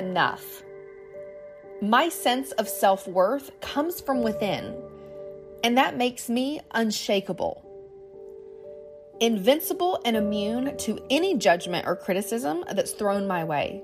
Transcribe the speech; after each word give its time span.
enough. 0.00 0.62
My 1.80 2.08
sense 2.08 2.52
of 2.52 2.68
self 2.68 3.06
worth 3.06 3.52
comes 3.60 4.00
from 4.00 4.22
within, 4.22 4.74
and 5.62 5.78
that 5.78 5.96
makes 5.96 6.28
me 6.28 6.60
unshakable. 6.72 7.64
Invincible 9.20 10.00
and 10.04 10.16
immune 10.16 10.76
to 10.78 10.98
any 11.10 11.36
judgment 11.36 11.86
or 11.86 11.94
criticism 11.94 12.64
that's 12.72 12.92
thrown 12.92 13.26
my 13.26 13.44
way. 13.44 13.82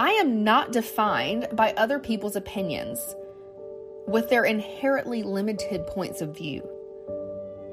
I 0.00 0.10
am 0.12 0.42
not 0.42 0.72
defined 0.72 1.48
by 1.52 1.72
other 1.76 1.98
people's 1.98 2.36
opinions 2.36 3.14
with 4.06 4.28
their 4.28 4.44
inherently 4.44 5.22
limited 5.22 5.86
points 5.86 6.20
of 6.20 6.36
view. 6.36 6.68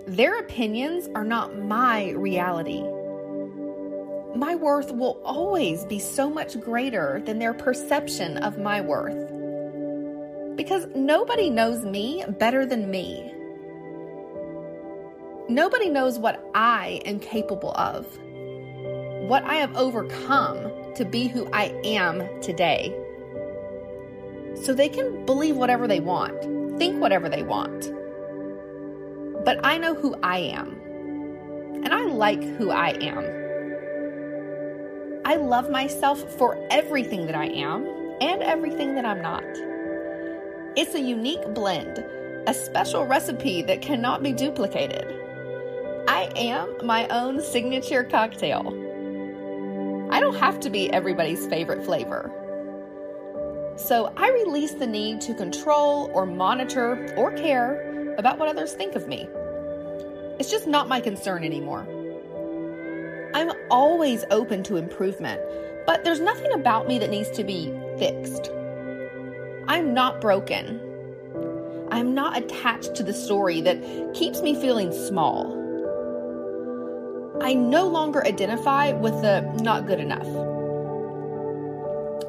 Their 0.07 0.39
opinions 0.39 1.09
are 1.15 1.25
not 1.25 1.57
my 1.57 2.11
reality. 2.11 2.83
My 4.35 4.55
worth 4.55 4.91
will 4.91 5.21
always 5.23 5.85
be 5.85 5.99
so 5.99 6.30
much 6.30 6.59
greater 6.59 7.22
than 7.26 7.39
their 7.39 7.53
perception 7.53 8.38
of 8.38 8.58
my 8.58 8.81
worth. 8.81 9.31
Because 10.55 10.88
nobody 10.95 11.49
knows 11.49 11.84
me 11.84 12.23
better 12.39 12.66
than 12.66 12.89
me. 12.89 13.34
Nobody 15.49 15.89
knows 15.89 16.17
what 16.17 16.44
I 16.55 17.02
am 17.05 17.20
capable 17.20 17.72
of, 17.72 18.05
what 19.27 19.44
I 19.44 19.55
have 19.55 19.75
overcome 19.75 20.72
to 20.95 21.05
be 21.05 21.27
who 21.27 21.50
I 21.52 21.66
am 21.84 22.41
today. 22.41 22.95
So 24.61 24.73
they 24.73 24.89
can 24.89 25.25
believe 25.25 25.58
whatever 25.58 25.88
they 25.88 26.00
want, 26.00 26.77
think 26.77 27.02
whatever 27.02 27.27
they 27.27 27.44
want 27.44 27.91
but 29.44 29.59
I 29.63 29.77
know 29.77 29.95
who 29.95 30.16
I 30.22 30.38
am. 30.38 30.80
And 31.84 31.94
I 31.94 32.05
like 32.05 32.44
who 32.44 32.70
I 32.70 32.89
am. 33.02 33.41
I 35.31 35.35
love 35.35 35.69
myself 35.69 36.19
for 36.37 36.57
everything 36.69 37.25
that 37.27 37.35
I 37.35 37.45
am 37.45 37.87
and 38.19 38.43
everything 38.43 38.95
that 38.95 39.05
I'm 39.05 39.21
not. 39.21 39.45
It's 40.75 40.93
a 40.93 40.99
unique 40.99 41.53
blend, 41.53 42.03
a 42.47 42.53
special 42.53 43.05
recipe 43.05 43.61
that 43.61 43.81
cannot 43.81 44.23
be 44.23 44.33
duplicated. 44.33 45.05
I 46.05 46.29
am 46.35 46.85
my 46.85 47.07
own 47.07 47.41
signature 47.41 48.03
cocktail. 48.03 48.67
I 50.11 50.19
don't 50.19 50.35
have 50.35 50.59
to 50.59 50.69
be 50.69 50.91
everybody's 50.91 51.47
favorite 51.47 51.85
flavor. 51.85 52.29
So 53.77 54.11
I 54.17 54.31
release 54.31 54.73
the 54.73 54.85
need 54.85 55.21
to 55.21 55.33
control 55.33 56.11
or 56.13 56.25
monitor 56.25 57.15
or 57.15 57.31
care 57.31 58.15
about 58.17 58.37
what 58.37 58.49
others 58.49 58.73
think 58.73 58.95
of 58.95 59.07
me. 59.07 59.29
It's 60.39 60.52
just 60.52 60.67
not 60.67 60.89
my 60.89 60.99
concern 60.99 61.45
anymore. 61.45 61.87
I'm 63.33 63.51
always 63.69 64.25
open 64.29 64.63
to 64.63 64.75
improvement, 64.75 65.41
but 65.85 66.03
there's 66.03 66.19
nothing 66.19 66.51
about 66.53 66.87
me 66.87 66.99
that 66.99 67.09
needs 67.09 67.29
to 67.31 67.43
be 67.43 67.73
fixed. 67.97 68.51
I'm 69.67 69.93
not 69.93 70.19
broken. 70.19 70.81
I'm 71.91 72.13
not 72.13 72.37
attached 72.37 72.95
to 72.95 73.03
the 73.03 73.13
story 73.13 73.61
that 73.61 74.13
keeps 74.13 74.41
me 74.41 74.53
feeling 74.53 74.91
small. 74.91 75.57
I 77.41 77.53
no 77.53 77.87
longer 77.87 78.25
identify 78.25 78.91
with 78.91 79.21
the 79.21 79.41
not 79.61 79.87
good 79.87 79.99
enough. 79.99 80.27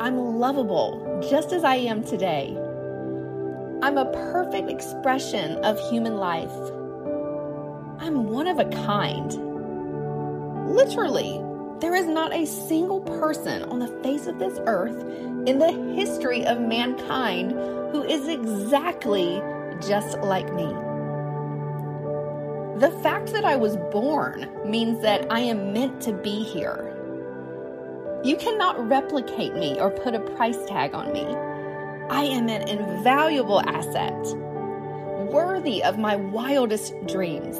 I'm 0.00 0.16
lovable 0.38 1.26
just 1.28 1.52
as 1.52 1.64
I 1.64 1.76
am 1.76 2.02
today. 2.02 2.56
I'm 3.82 3.98
a 3.98 4.10
perfect 4.32 4.70
expression 4.70 5.56
of 5.64 5.78
human 5.90 6.16
life. 6.16 6.52
I'm 8.00 8.30
one 8.30 8.46
of 8.46 8.58
a 8.58 8.64
kind. 8.64 9.51
Literally, 10.66 11.42
there 11.80 11.94
is 11.96 12.06
not 12.06 12.32
a 12.32 12.46
single 12.46 13.00
person 13.00 13.64
on 13.64 13.80
the 13.80 13.88
face 14.02 14.26
of 14.26 14.38
this 14.38 14.58
earth 14.66 15.02
in 15.46 15.58
the 15.58 15.72
history 15.94 16.46
of 16.46 16.60
mankind 16.60 17.50
who 17.90 18.04
is 18.04 18.28
exactly 18.28 19.42
just 19.80 20.18
like 20.20 20.52
me. 20.54 20.72
The 22.78 22.96
fact 23.02 23.32
that 23.32 23.44
I 23.44 23.56
was 23.56 23.76
born 23.90 24.48
means 24.64 25.02
that 25.02 25.30
I 25.30 25.40
am 25.40 25.72
meant 25.72 26.00
to 26.02 26.12
be 26.12 26.42
here. 26.44 26.88
You 28.24 28.36
cannot 28.36 28.88
replicate 28.88 29.54
me 29.54 29.80
or 29.80 29.90
put 29.90 30.14
a 30.14 30.20
price 30.20 30.64
tag 30.66 30.94
on 30.94 31.12
me. 31.12 31.24
I 32.08 32.22
am 32.22 32.48
an 32.48 32.68
invaluable 32.68 33.60
asset, 33.60 34.16
worthy 35.32 35.82
of 35.82 35.98
my 35.98 36.14
wildest 36.16 36.94
dreams. 37.06 37.58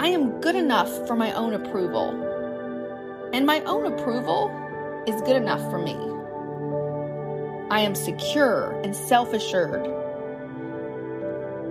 I 0.00 0.08
am 0.10 0.40
good 0.40 0.54
enough 0.54 1.08
for 1.08 1.16
my 1.16 1.32
own 1.32 1.54
approval, 1.54 2.10
and 3.32 3.44
my 3.44 3.60
own 3.62 3.92
approval 3.92 4.48
is 5.08 5.20
good 5.22 5.34
enough 5.34 5.60
for 5.72 5.78
me. 5.78 5.96
I 7.68 7.80
am 7.80 7.96
secure 7.96 8.80
and 8.82 8.94
self 8.94 9.32
assured. 9.32 9.86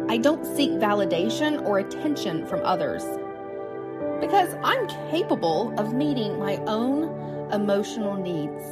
I 0.10 0.18
don't 0.18 0.46
seek 0.46 0.72
validation 0.72 1.66
or 1.66 1.80
attention 1.80 2.46
from 2.48 2.66
others 2.66 3.06
because 4.20 4.56
I'm 4.62 4.88
capable 5.10 5.74
of 5.80 5.94
meeting 5.94 6.38
my 6.38 6.58
own 6.68 7.52
emotional 7.54 8.16
needs. 8.16 8.64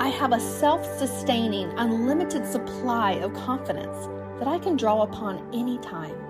I 0.00 0.08
have 0.08 0.32
a 0.32 0.40
self 0.40 0.86
sustaining, 0.98 1.70
unlimited 1.76 2.46
supply 2.46 3.12
of 3.12 3.34
confidence 3.34 4.08
that 4.38 4.48
I 4.48 4.58
can 4.58 4.78
draw 4.78 5.02
upon 5.02 5.46
anytime. 5.54 6.25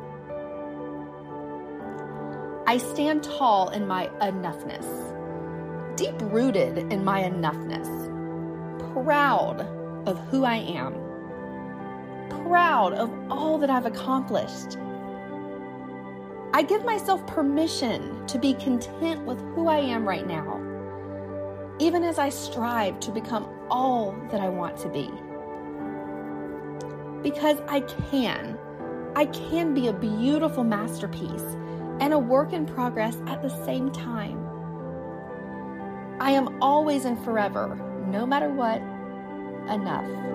I 2.67 2.79
stand 2.79 3.23
tall 3.23 3.69
in 3.71 3.87
my 3.87 4.09
enoughness, 4.21 4.87
deep 5.97 6.15
rooted 6.21 6.79
in 6.93 7.05
my 7.05 7.23
enoughness, 7.23 7.89
proud 8.93 9.61
of 10.07 10.19
who 10.29 10.45
I 10.45 10.57
am, 10.57 10.95
proud 12.47 12.93
of 12.95 13.11
all 13.31 13.59
that 13.59 13.71
I've 13.71 13.87
accomplished. 13.87 14.79
I 16.53 16.63
give 16.63 16.85
myself 16.85 17.27
permission 17.27 18.27
to 18.27 18.39
be 18.39 18.55
content 18.55 19.25
with 19.25 19.39
who 19.55 19.69
I 19.69 19.79
am 19.79 20.07
right 20.07 20.27
now 20.27 20.67
even 21.79 22.03
as 22.05 22.19
I 22.19 22.31
strive 22.31 23.01
to 23.01 23.11
become 23.11 23.49
all 23.71 24.15
that 24.31 24.41
I 24.41 24.49
want 24.49 24.79
to 24.79 24.89
be. 24.89 25.11
Because 27.23 27.61
I 27.69 27.81
can. 28.11 28.59
I 29.15 29.27
can 29.27 29.75
be 29.75 29.89
a 29.89 29.93
beautiful 29.93 30.65
masterpiece 30.65 31.57
and 32.01 32.13
a 32.13 32.19
work 32.19 32.53
in 32.53 32.67
progress 32.67 33.17
at 33.27 33.43
the 33.43 33.65
same 33.65 33.91
time. 33.91 34.43
I 36.21 36.33
am 36.33 36.63
always 36.63 37.05
and 37.05 37.23
forever, 37.25 37.77
no 38.07 38.27
matter 38.27 38.51
what, 38.51 38.81
enough. 39.69 40.27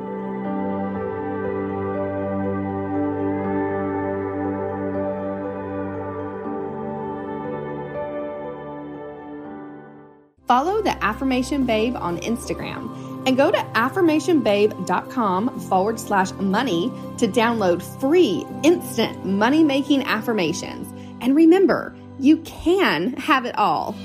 Follow 10.52 10.82
the 10.82 11.02
Affirmation 11.02 11.66
Babe 11.66 11.96
on 11.96 12.18
Instagram 12.18 13.26
and 13.26 13.38
go 13.38 13.50
to 13.50 13.58
affirmationbabe.com 13.58 15.60
forward 15.62 15.98
slash 15.98 16.34
money 16.34 16.92
to 17.20 17.28
download 17.28 17.82
free 18.02 18.46
instant 18.62 19.26
money 19.26 19.64
making 19.64 20.04
affirmations. 20.04 20.92
And 21.22 21.36
remember, 21.36 21.96
you 22.20 22.38
can 22.38 23.14
have 23.14 23.46
it 23.46 23.58
all. 23.58 23.96